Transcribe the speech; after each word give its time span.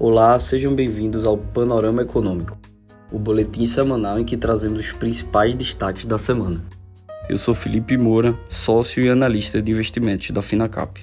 Olá, 0.00 0.38
sejam 0.38 0.76
bem-vindos 0.76 1.26
ao 1.26 1.36
Panorama 1.36 2.02
Econômico, 2.02 2.56
o 3.10 3.18
boletim 3.18 3.66
semanal 3.66 4.20
em 4.20 4.24
que 4.24 4.36
trazemos 4.36 4.78
os 4.78 4.92
principais 4.92 5.56
destaques 5.56 6.04
da 6.04 6.16
semana. 6.16 6.64
Eu 7.28 7.36
sou 7.36 7.52
Felipe 7.52 7.96
Moura, 7.96 8.38
sócio 8.48 9.02
e 9.02 9.08
analista 9.08 9.60
de 9.60 9.72
investimentos 9.72 10.30
da 10.30 10.40
Finacap. 10.40 11.02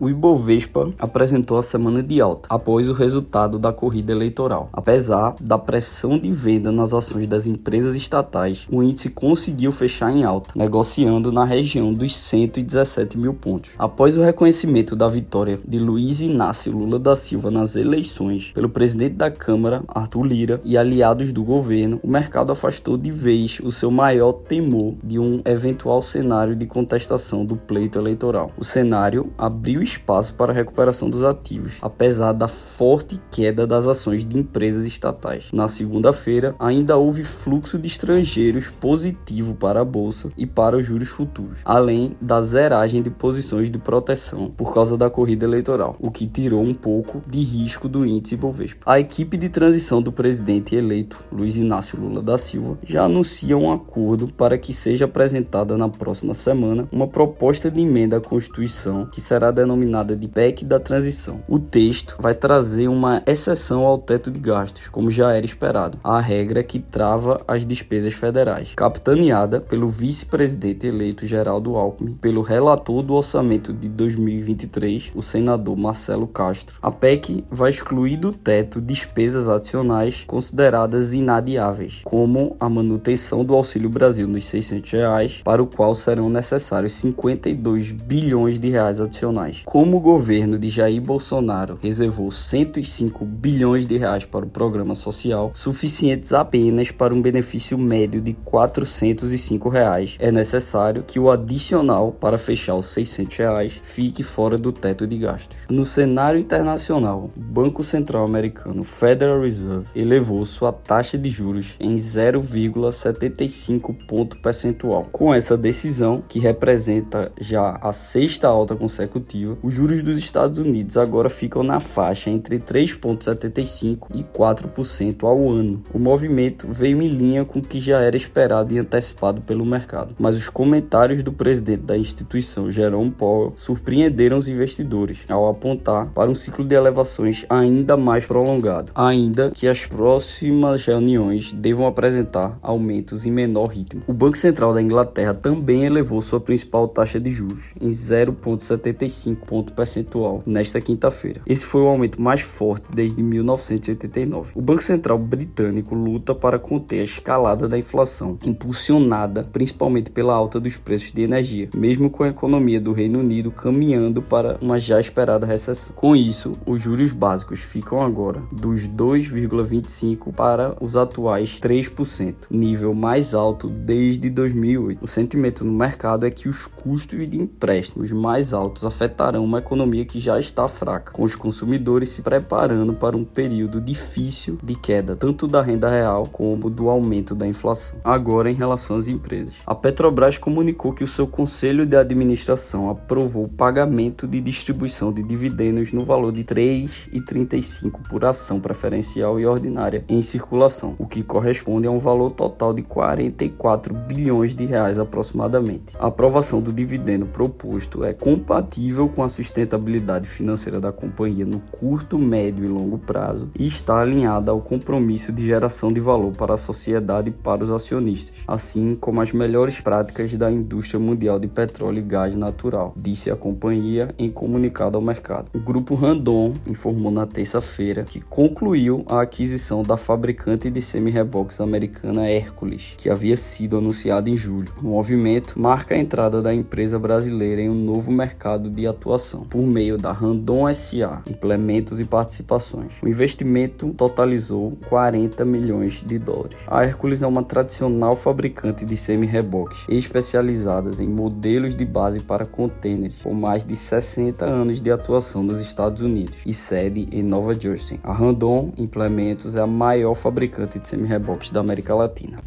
O 0.00 0.08
Ibovespa 0.08 0.94
apresentou 0.98 1.58
a 1.58 1.62
semana 1.62 2.02
de 2.02 2.22
alta 2.22 2.48
após 2.48 2.88
o 2.88 2.94
resultado 2.94 3.58
da 3.58 3.70
corrida 3.70 4.12
eleitoral. 4.12 4.70
Apesar 4.72 5.36
da 5.38 5.58
pressão 5.58 6.18
de 6.18 6.32
venda 6.32 6.72
nas 6.72 6.94
ações 6.94 7.26
das 7.26 7.46
empresas 7.46 7.94
estatais, 7.94 8.66
o 8.72 8.82
índice 8.82 9.10
conseguiu 9.10 9.70
fechar 9.70 10.10
em 10.10 10.24
alta, 10.24 10.54
negociando 10.56 11.30
na 11.30 11.44
região 11.44 11.92
dos 11.92 12.16
117 12.16 13.18
mil 13.18 13.34
pontos. 13.34 13.72
Após 13.78 14.16
o 14.16 14.22
reconhecimento 14.22 14.96
da 14.96 15.06
vitória 15.06 15.60
de 15.68 15.78
Luiz 15.78 16.22
Inácio 16.22 16.72
Lula 16.72 16.98
da 16.98 17.14
Silva 17.14 17.50
nas 17.50 17.76
eleições 17.76 18.52
pelo 18.54 18.70
presidente 18.70 19.16
da 19.16 19.30
Câmara, 19.30 19.82
Arthur 19.86 20.22
Lira, 20.22 20.62
e 20.64 20.78
aliados 20.78 21.30
do 21.30 21.44
governo, 21.44 22.00
o 22.02 22.08
mercado 22.08 22.50
afastou 22.50 22.96
de 22.96 23.10
vez 23.10 23.60
o 23.62 23.70
seu 23.70 23.90
maior 23.90 24.32
temor 24.32 24.94
de 25.04 25.18
um 25.18 25.42
eventual 25.44 26.00
cenário 26.00 26.56
de 26.56 26.64
contestação 26.64 27.44
do 27.44 27.54
pleito 27.54 27.98
eleitoral. 27.98 28.50
O 28.56 28.64
cenário 28.64 29.30
abriu 29.36 29.89
espaço 29.92 30.34
para 30.34 30.52
a 30.52 30.54
recuperação 30.54 31.10
dos 31.10 31.22
ativos, 31.22 31.74
apesar 31.82 32.32
da 32.32 32.48
forte 32.48 33.20
queda 33.30 33.66
das 33.66 33.86
ações 33.86 34.24
de 34.24 34.38
empresas 34.38 34.84
estatais. 34.84 35.48
Na 35.52 35.68
segunda-feira, 35.68 36.54
ainda 36.58 36.96
houve 36.96 37.24
fluxo 37.24 37.78
de 37.78 37.86
estrangeiros 37.86 38.68
positivo 38.68 39.54
para 39.54 39.80
a 39.80 39.84
bolsa 39.84 40.30
e 40.36 40.46
para 40.46 40.76
os 40.76 40.86
juros 40.86 41.08
futuros, 41.08 41.58
além 41.64 42.16
da 42.20 42.40
zeragem 42.40 43.02
de 43.02 43.10
posições 43.10 43.70
de 43.70 43.78
proteção 43.78 44.50
por 44.50 44.72
causa 44.72 44.96
da 44.96 45.10
corrida 45.10 45.44
eleitoral, 45.44 45.96
o 45.98 46.10
que 46.10 46.26
tirou 46.26 46.62
um 46.62 46.74
pouco 46.74 47.22
de 47.26 47.40
risco 47.40 47.88
do 47.88 48.06
índice 48.06 48.36
Bovespa. 48.36 48.80
A 48.86 49.00
equipe 49.00 49.36
de 49.36 49.48
transição 49.48 50.00
do 50.00 50.12
presidente 50.12 50.74
eleito, 50.74 51.18
Luiz 51.32 51.56
Inácio 51.56 52.00
Lula 52.00 52.22
da 52.22 52.38
Silva, 52.38 52.78
já 52.82 53.04
anuncia 53.04 53.56
um 53.56 53.72
acordo 53.72 54.32
para 54.32 54.56
que 54.56 54.72
seja 54.72 55.04
apresentada 55.04 55.76
na 55.76 55.88
próxima 55.88 56.34
semana 56.34 56.88
uma 56.92 57.06
proposta 57.06 57.70
de 57.70 57.80
emenda 57.80 58.16
à 58.18 58.20
Constituição 58.20 59.06
que 59.06 59.20
será 59.20 59.50
denominada 59.50 59.79
denominada 59.80 60.14
de 60.14 60.28
PEC 60.28 60.64
da 60.64 60.78
transição. 60.78 61.40
O 61.48 61.58
texto 61.58 62.16
vai 62.20 62.34
trazer 62.34 62.88
uma 62.88 63.22
exceção 63.26 63.82
ao 63.84 63.98
teto 63.98 64.30
de 64.30 64.38
gastos, 64.38 64.88
como 64.88 65.10
já 65.10 65.32
era 65.32 65.46
esperado, 65.46 65.98
a 66.04 66.20
regra 66.20 66.62
que 66.62 66.78
trava 66.78 67.42
as 67.48 67.64
despesas 67.64 68.12
federais, 68.12 68.72
capitaneada 68.76 69.60
pelo 69.60 69.88
vice-presidente 69.88 70.86
eleito 70.86 71.26
Geraldo 71.26 71.76
Alckmin, 71.76 72.14
pelo 72.14 72.42
relator 72.42 73.02
do 73.02 73.14
orçamento 73.14 73.72
de 73.72 73.88
2023, 73.88 75.12
o 75.14 75.22
senador 75.22 75.76
Marcelo 75.76 76.26
Castro. 76.26 76.76
A 76.82 76.90
PEC 76.90 77.44
vai 77.50 77.70
excluir 77.70 78.16
do 78.16 78.32
teto 78.32 78.80
despesas 78.80 79.48
adicionais 79.48 80.24
consideradas 80.26 81.14
inadiáveis, 81.14 82.02
como 82.04 82.56
a 82.60 82.68
manutenção 82.68 83.44
do 83.44 83.54
Auxílio 83.54 83.88
Brasil 83.88 84.28
nos 84.28 84.44
600 84.44 84.90
reais, 84.90 85.40
para 85.42 85.62
o 85.62 85.66
qual 85.66 85.94
serão 85.94 86.28
necessários 86.28 86.92
52 86.92 87.92
bilhões 87.92 88.58
de 88.58 88.68
reais 88.68 89.00
adicionais 89.00 89.30
como 89.70 89.96
o 89.98 90.00
governo 90.00 90.58
de 90.58 90.68
Jair 90.68 91.00
Bolsonaro 91.00 91.78
reservou 91.80 92.32
105 92.32 93.24
bilhões 93.24 93.86
de 93.86 93.96
reais 93.96 94.24
para 94.24 94.44
o 94.44 94.48
programa 94.48 94.96
social, 94.96 95.52
suficientes 95.54 96.32
apenas 96.32 96.90
para 96.90 97.14
um 97.14 97.22
benefício 97.22 97.78
médio 97.78 98.20
de 98.20 98.32
405 98.32 99.68
reais, 99.68 100.16
é 100.18 100.32
necessário 100.32 101.04
que 101.06 101.20
o 101.20 101.30
adicional 101.30 102.10
para 102.10 102.36
fechar 102.36 102.74
os 102.74 102.86
600 102.86 103.36
reais 103.36 103.80
fique 103.84 104.24
fora 104.24 104.58
do 104.58 104.72
teto 104.72 105.06
de 105.06 105.18
gastos. 105.18 105.56
No 105.68 105.84
cenário 105.84 106.40
internacional, 106.40 107.30
o 107.36 107.40
Banco 107.40 107.84
Central 107.84 108.24
Americano 108.24 108.82
Federal 108.82 109.40
Reserve 109.40 109.86
elevou 109.94 110.44
sua 110.44 110.72
taxa 110.72 111.16
de 111.16 111.30
juros 111.30 111.76
em 111.78 111.94
0,75 111.94 113.96
ponto 114.08 114.36
percentual. 114.38 115.06
Com 115.12 115.32
essa 115.32 115.56
decisão, 115.56 116.24
que 116.28 116.40
representa 116.40 117.30
já 117.40 117.78
a 117.80 117.92
sexta 117.92 118.48
alta 118.48 118.74
consecutiva, 118.74 119.59
os 119.62 119.74
juros 119.74 120.02
dos 120.02 120.18
Estados 120.18 120.58
Unidos 120.58 120.96
agora 120.96 121.28
ficam 121.28 121.62
na 121.62 121.80
faixa 121.80 122.30
entre 122.30 122.58
3,75% 122.58 124.06
e 124.14 124.24
4% 124.24 125.24
ao 125.24 125.48
ano. 125.48 125.82
O 125.92 125.98
movimento 125.98 126.66
veio 126.68 127.00
em 127.02 127.08
linha 127.08 127.44
com 127.44 127.58
o 127.58 127.62
que 127.62 127.78
já 127.80 128.00
era 128.00 128.16
esperado 128.16 128.72
e 128.72 128.78
antecipado 128.78 129.40
pelo 129.42 129.64
mercado, 129.64 130.14
mas 130.18 130.36
os 130.36 130.48
comentários 130.48 131.22
do 131.22 131.32
presidente 131.32 131.82
da 131.82 131.96
instituição, 131.96 132.70
Jerome 132.70 133.10
Powell, 133.10 133.52
surpreenderam 133.56 134.38
os 134.38 134.48
investidores 134.48 135.18
ao 135.28 135.48
apontar 135.48 136.10
para 136.10 136.30
um 136.30 136.34
ciclo 136.34 136.64
de 136.64 136.74
elevações 136.74 137.44
ainda 137.48 137.96
mais 137.96 138.26
prolongado, 138.26 138.92
ainda 138.94 139.50
que 139.50 139.66
as 139.66 139.84
próximas 139.86 140.84
reuniões 140.84 141.52
devam 141.52 141.86
apresentar 141.86 142.58
aumentos 142.62 143.26
em 143.26 143.30
menor 143.30 143.66
ritmo. 143.66 144.02
O 144.06 144.12
Banco 144.12 144.38
Central 144.38 144.72
da 144.72 144.82
Inglaterra 144.82 145.34
também 145.34 145.84
elevou 145.84 146.20
sua 146.20 146.40
principal 146.40 146.88
taxa 146.88 147.20
de 147.20 147.30
juros 147.30 147.70
em 147.80 147.88
0,75 147.88 149.49
ponto 149.50 149.72
percentual 149.72 150.44
nesta 150.46 150.80
quinta-feira. 150.80 151.42
Esse 151.44 151.66
foi 151.66 151.82
o 151.82 151.88
aumento 151.88 152.22
mais 152.22 152.40
forte 152.40 152.84
desde 152.94 153.20
1989. 153.20 154.52
O 154.54 154.62
Banco 154.62 154.80
Central 154.80 155.18
britânico 155.18 155.92
luta 155.92 156.32
para 156.32 156.56
conter 156.56 157.00
a 157.00 157.04
escalada 157.04 157.66
da 157.66 157.76
inflação, 157.76 158.38
impulsionada 158.44 159.42
principalmente 159.42 160.08
pela 160.08 160.32
alta 160.34 160.60
dos 160.60 160.76
preços 160.76 161.10
de 161.10 161.22
energia, 161.22 161.68
mesmo 161.74 162.08
com 162.08 162.22
a 162.22 162.28
economia 162.28 162.80
do 162.80 162.92
Reino 162.92 163.18
Unido 163.18 163.50
caminhando 163.50 164.22
para 164.22 164.56
uma 164.60 164.78
já 164.78 165.00
esperada 165.00 165.44
recessão. 165.44 165.96
Com 165.96 166.14
isso, 166.14 166.56
os 166.64 166.80
juros 166.80 167.12
básicos 167.12 167.60
ficam 167.60 168.00
agora 168.00 168.40
dos 168.52 168.86
2,25 168.86 170.32
para 170.32 170.76
os 170.80 170.94
atuais 170.96 171.58
3%, 171.58 172.34
nível 172.48 172.94
mais 172.94 173.34
alto 173.34 173.68
desde 173.68 174.30
2008. 174.30 175.02
O 175.02 175.08
sentimento 175.08 175.64
no 175.64 175.72
mercado 175.72 176.24
é 176.24 176.30
que 176.30 176.48
os 176.48 176.68
custos 176.68 177.28
de 177.28 177.40
empréstimos 177.40 178.12
mais 178.12 178.52
altos 178.52 178.84
afetarão 178.84 179.29
uma 179.38 179.58
economia 179.58 180.04
que 180.04 180.18
já 180.18 180.40
está 180.40 180.66
fraca, 180.66 181.12
com 181.12 181.22
os 181.22 181.36
consumidores 181.36 182.08
se 182.08 182.22
preparando 182.22 182.94
para 182.94 183.16
um 183.16 183.24
período 183.24 183.80
difícil 183.80 184.58
de 184.62 184.74
queda, 184.74 185.14
tanto 185.14 185.46
da 185.46 185.60
renda 185.60 185.90
real 185.90 186.26
como 186.26 186.70
do 186.70 186.88
aumento 186.88 187.34
da 187.34 187.46
inflação. 187.46 187.98
Agora, 188.02 188.50
em 188.50 188.54
relação 188.54 188.96
às 188.96 189.08
empresas, 189.08 189.54
a 189.66 189.74
Petrobras 189.74 190.38
comunicou 190.38 190.92
que 190.92 191.04
o 191.04 191.08
seu 191.08 191.26
conselho 191.26 191.84
de 191.84 191.96
administração 191.96 192.88
aprovou 192.88 193.44
o 193.44 193.48
pagamento 193.48 194.26
de 194.26 194.40
distribuição 194.40 195.12
de 195.12 195.22
dividendos 195.22 195.92
no 195.92 196.04
valor 196.04 196.32
de 196.32 196.44
3,35 196.44 198.08
por 198.08 198.24
ação 198.24 198.58
preferencial 198.58 199.38
e 199.38 199.46
ordinária 199.46 200.04
em 200.08 200.22
circulação, 200.22 200.96
o 200.98 201.06
que 201.06 201.22
corresponde 201.22 201.86
a 201.86 201.90
um 201.90 201.98
valor 201.98 202.30
total 202.30 202.72
de 202.72 202.82
44 202.82 203.94
bilhões 203.94 204.54
de 204.54 204.64
reais 204.64 204.98
aproximadamente. 204.98 205.96
A 205.98 206.06
aprovação 206.06 206.60
do 206.60 206.72
dividendo 206.72 207.26
proposto 207.26 208.04
é 208.04 208.12
compatível 208.12 209.08
com 209.08 209.19
a 209.22 209.28
sustentabilidade 209.28 210.26
financeira 210.26 210.80
da 210.80 210.92
companhia 210.92 211.44
no 211.44 211.60
curto, 211.60 212.18
médio 212.18 212.64
e 212.64 212.68
longo 212.68 212.98
prazo 212.98 213.50
e 213.58 213.66
está 213.66 214.00
alinhada 214.00 214.50
ao 214.50 214.60
compromisso 214.60 215.32
de 215.32 215.44
geração 215.44 215.92
de 215.92 216.00
valor 216.00 216.32
para 216.32 216.54
a 216.54 216.58
sociedade 216.58 217.30
e 217.30 217.32
para 217.32 217.64
os 217.64 217.70
acionistas, 217.70 218.36
assim 218.46 218.94
como 218.94 219.20
as 219.20 219.32
melhores 219.32 219.80
práticas 219.80 220.36
da 220.36 220.50
indústria 220.50 221.00
mundial 221.00 221.38
de 221.38 221.48
petróleo 221.48 221.98
e 221.98 222.02
gás 222.02 222.34
natural, 222.34 222.92
disse 222.96 223.30
a 223.30 223.36
companhia 223.36 224.14
em 224.18 224.30
comunicado 224.30 224.96
ao 224.96 225.02
mercado. 225.02 225.48
O 225.54 225.58
grupo 225.58 225.94
Randon 225.94 226.54
informou 226.66 227.10
na 227.10 227.26
terça-feira 227.26 228.04
que 228.04 228.20
concluiu 228.20 229.04
a 229.06 229.20
aquisição 229.20 229.82
da 229.82 229.96
fabricante 229.96 230.70
de 230.70 230.80
semi-reboques 230.80 231.60
americana 231.60 232.28
Hércules, 232.28 232.94
que 232.96 233.10
havia 233.10 233.36
sido 233.36 233.78
anunciada 233.78 234.28
em 234.28 234.36
julho. 234.36 234.72
O 234.82 234.86
movimento 234.86 235.58
marca 235.58 235.94
a 235.94 235.98
entrada 235.98 236.42
da 236.42 236.54
empresa 236.54 236.98
brasileira 236.98 237.62
em 237.62 237.68
um 237.68 237.74
novo 237.74 238.10
mercado 238.10 238.70
de 238.70 238.86
atuação 239.10 239.44
por 239.44 239.62
meio 239.62 239.98
da 239.98 240.12
Randon 240.12 240.72
SA, 240.72 241.22
implementos 241.26 242.00
e 242.00 242.04
participações. 242.04 242.94
O 243.02 243.08
investimento 243.08 243.92
totalizou 243.94 244.76
40 244.88 245.44
milhões 245.44 246.02
de 246.06 246.18
dólares. 246.18 246.56
A 246.66 246.84
Hercules 246.84 247.22
é 247.22 247.26
uma 247.26 247.42
tradicional 247.42 248.14
fabricante 248.14 248.84
de 248.84 248.96
semi-reboques 248.96 249.78
especializadas 249.88 251.00
em 251.00 251.08
modelos 251.08 251.74
de 251.74 251.84
base 251.84 252.20
para 252.20 252.46
contêineres, 252.46 253.16
com 253.22 253.34
mais 253.34 253.64
de 253.64 253.74
60 253.74 254.44
anos 254.44 254.80
de 254.80 254.90
atuação 254.90 255.42
nos 255.42 255.60
Estados 255.60 256.02
Unidos 256.02 256.36
e 256.46 256.54
sede 256.54 257.08
em 257.10 257.22
Nova 257.22 257.58
Jersey. 257.58 257.98
A 258.04 258.12
Randon 258.12 258.72
Implementos 258.78 259.56
é 259.56 259.60
a 259.60 259.66
maior 259.66 260.14
fabricante 260.14 260.78
de 260.78 260.86
semi-reboques 260.86 261.50
da 261.50 261.60
América 261.60 261.94
Latina. 261.94 262.38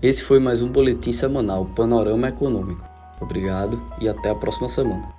Esse 0.00 0.22
foi 0.22 0.38
mais 0.38 0.62
um 0.62 0.68
boletim 0.68 1.12
semanal 1.12 1.66
Panorama 1.66 2.28
Econômico. 2.28 2.86
Obrigado 3.20 3.82
e 4.00 4.08
até 4.08 4.30
a 4.30 4.34
próxima 4.34 4.68
semana. 4.68 5.17